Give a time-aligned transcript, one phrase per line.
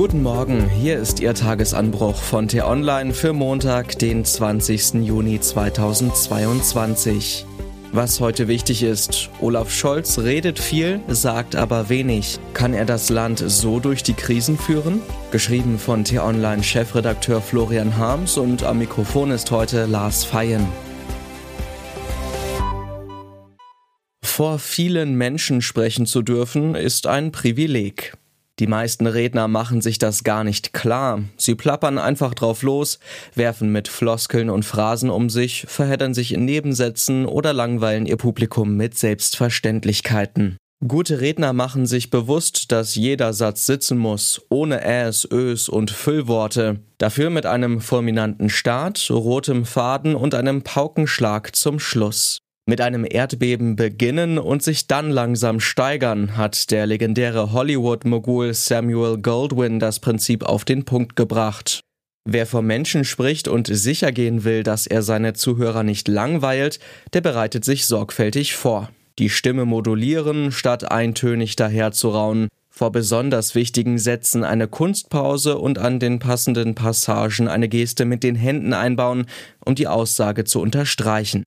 [0.00, 5.04] Guten Morgen, hier ist Ihr Tagesanbruch von T-Online für Montag, den 20.
[5.04, 7.44] Juni 2022.
[7.92, 12.38] Was heute wichtig ist, Olaf Scholz redet viel, sagt aber wenig.
[12.54, 15.02] Kann er das Land so durch die Krisen führen?
[15.32, 20.66] Geschrieben von T-Online-Chefredakteur Florian Harms und am Mikrofon ist heute Lars Feyen.
[24.24, 28.14] Vor vielen Menschen sprechen zu dürfen, ist ein Privileg.
[28.60, 31.22] Die meisten Redner machen sich das gar nicht klar.
[31.38, 32.98] Sie plappern einfach drauf los,
[33.34, 38.76] werfen mit Floskeln und Phrasen um sich, verheddern sich in Nebensätzen oder langweilen ihr Publikum
[38.76, 40.58] mit Selbstverständlichkeiten.
[40.86, 46.80] Gute Redner machen sich bewusst, dass jeder Satz sitzen muss, ohne Äs, Ös und Füllworte.
[46.98, 52.40] Dafür mit einem fulminanten Start, rotem Faden und einem Paukenschlag zum Schluss.
[52.66, 59.80] Mit einem Erdbeben beginnen und sich dann langsam steigern, hat der legendäre Hollywood-Mogul Samuel Goldwyn
[59.80, 61.80] das Prinzip auf den Punkt gebracht.
[62.28, 66.78] Wer vor Menschen spricht und sicher gehen will, dass er seine Zuhörer nicht langweilt,
[67.12, 68.90] der bereitet sich sorgfältig vor.
[69.18, 76.18] Die Stimme modulieren, statt eintönig daherzuraunen, vor besonders wichtigen Sätzen eine Kunstpause und an den
[76.18, 79.26] passenden Passagen eine Geste mit den Händen einbauen,
[79.64, 81.42] um die Aussage zu unterstreichen.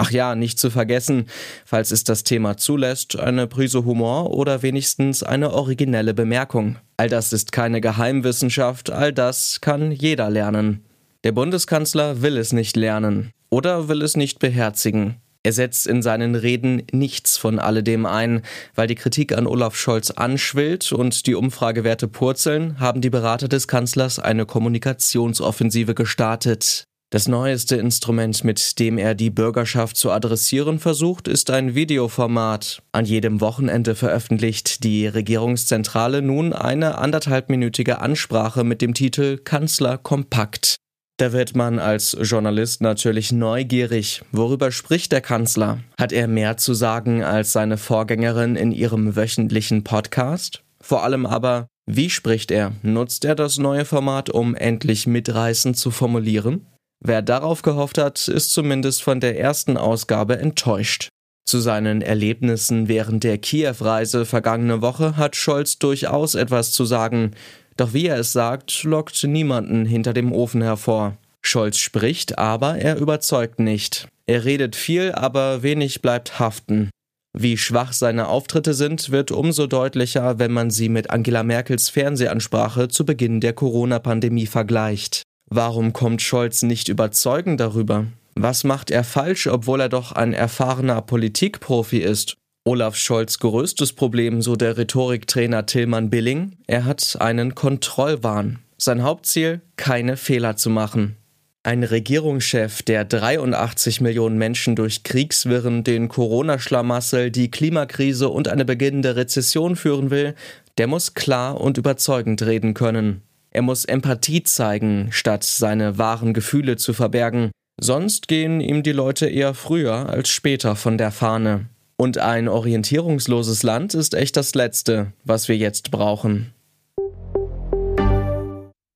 [0.00, 1.26] Ach ja, nicht zu vergessen,
[1.64, 6.76] falls es das Thema zulässt, eine Prise Humor oder wenigstens eine originelle Bemerkung.
[6.96, 10.84] All das ist keine Geheimwissenschaft, all das kann jeder lernen.
[11.24, 15.16] Der Bundeskanzler will es nicht lernen oder will es nicht beherzigen.
[15.42, 18.42] Er setzt in seinen Reden nichts von alledem ein.
[18.74, 23.66] Weil die Kritik an Olaf Scholz anschwillt und die Umfragewerte purzeln, haben die Berater des
[23.66, 26.87] Kanzlers eine Kommunikationsoffensive gestartet.
[27.10, 32.82] Das neueste Instrument, mit dem er die Bürgerschaft zu adressieren versucht, ist ein Videoformat.
[32.92, 40.76] An jedem Wochenende veröffentlicht die Regierungszentrale nun eine anderthalbminütige Ansprache mit dem Titel Kanzler kompakt.
[41.16, 44.20] Da wird man als Journalist natürlich neugierig.
[44.30, 45.78] Worüber spricht der Kanzler?
[45.98, 50.62] Hat er mehr zu sagen als seine Vorgängerin in ihrem wöchentlichen Podcast?
[50.82, 52.72] Vor allem aber, wie spricht er?
[52.82, 56.66] Nutzt er das neue Format, um endlich mitreißend zu formulieren?
[57.00, 61.08] Wer darauf gehofft hat, ist zumindest von der ersten Ausgabe enttäuscht.
[61.48, 67.30] Zu seinen Erlebnissen während der Kiew-Reise vergangene Woche hat Scholz durchaus etwas zu sagen,
[67.78, 71.16] doch wie er es sagt, lockt niemanden hinter dem Ofen hervor.
[71.40, 74.08] Scholz spricht, aber er überzeugt nicht.
[74.26, 76.90] Er redet viel, aber wenig bleibt haften.
[77.32, 82.88] Wie schwach seine Auftritte sind, wird umso deutlicher, wenn man sie mit Angela Merkels Fernsehansprache
[82.88, 85.22] zu Beginn der Corona-Pandemie vergleicht.
[85.50, 88.06] Warum kommt Scholz nicht überzeugend darüber?
[88.34, 92.34] Was macht er falsch, obwohl er doch ein erfahrener Politikprofi ist?
[92.64, 98.58] Olaf Scholz größtes Problem, so der Rhetoriktrainer Tillmann Billing, er hat einen Kontrollwahn.
[98.76, 101.16] Sein Hauptziel, keine Fehler zu machen.
[101.62, 109.16] Ein Regierungschef, der 83 Millionen Menschen durch Kriegswirren, den Corona-Schlamassel, die Klimakrise und eine beginnende
[109.16, 110.34] Rezession führen will,
[110.76, 113.22] der muss klar und überzeugend reden können.
[113.58, 117.50] Er muss Empathie zeigen, statt seine wahren Gefühle zu verbergen.
[117.80, 121.66] Sonst gehen ihm die Leute eher früher als später von der Fahne.
[121.96, 126.54] Und ein orientierungsloses Land ist echt das Letzte, was wir jetzt brauchen.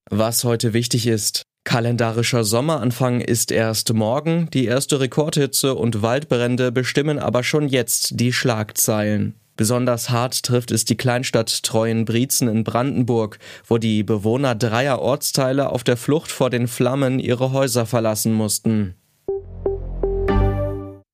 [0.09, 1.43] Was heute wichtig ist.
[1.65, 8.33] Kalendarischer Sommeranfang ist erst morgen, die erste Rekordhitze und Waldbrände bestimmen aber schon jetzt die
[8.33, 9.34] Schlagzeilen.
[9.57, 15.85] Besonders hart trifft es die Kleinstadt Treuenbrietzen in Brandenburg, wo die Bewohner dreier Ortsteile auf
[15.85, 18.95] der Flucht vor den Flammen ihre Häuser verlassen mussten.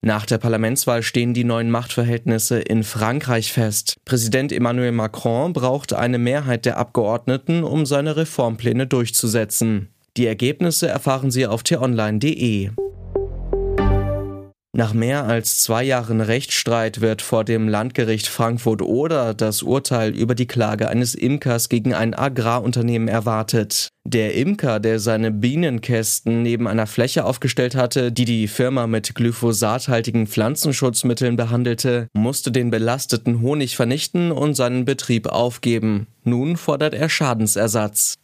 [0.01, 3.97] Nach der Parlamentswahl stehen die neuen Machtverhältnisse in Frankreich fest.
[4.05, 9.89] Präsident Emmanuel Macron braucht eine Mehrheit der Abgeordneten, um seine Reformpläne durchzusetzen.
[10.17, 12.71] Die Ergebnisse erfahren Sie auf t-online.de.
[14.79, 20.47] Nach mehr als zwei Jahren Rechtsstreit wird vor dem Landgericht Frankfurt-Oder das Urteil über die
[20.47, 23.89] Klage eines Imkers gegen ein Agrarunternehmen erwartet.
[24.05, 30.29] Der Imker, der seine Bienenkästen neben einer Fläche aufgestellt hatte, die die Firma mit glyphosathaltigen
[30.29, 36.07] Pflanzenschutzmitteln behandelte, musste den belasteten Honig vernichten und seinen Betrieb aufgeben.
[36.23, 38.15] Nun fordert er Schadensersatz.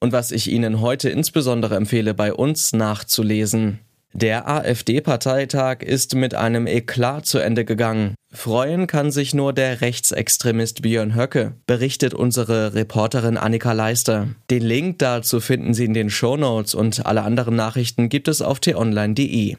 [0.00, 3.80] Und was ich Ihnen heute insbesondere empfehle, bei uns nachzulesen.
[4.12, 8.16] Der AfD-Parteitag ist mit einem Eklat zu Ende gegangen.
[8.32, 14.28] Freuen kann sich nur der Rechtsextremist Björn Höcke, berichtet unsere Reporterin Annika Leister.
[14.50, 18.58] Den Link dazu finden Sie in den Shownotes und alle anderen Nachrichten gibt es auf
[18.58, 19.56] t-online.de.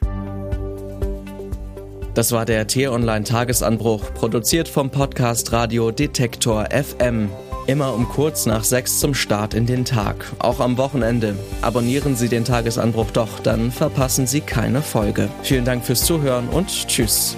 [2.14, 7.30] Das war der T-Online Tagesanbruch, produziert vom Podcast Radio Detektor FM.
[7.72, 11.38] Immer um kurz nach sechs zum Start in den Tag, auch am Wochenende.
[11.62, 15.30] Abonnieren Sie den Tagesanbruch doch, dann verpassen Sie keine Folge.
[15.42, 17.38] Vielen Dank fürs Zuhören und tschüss.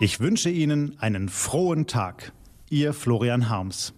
[0.00, 2.30] Ich wünsche Ihnen einen frohen Tag.
[2.68, 3.94] Ihr Florian Harms.